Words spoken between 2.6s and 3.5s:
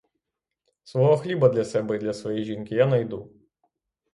я найду.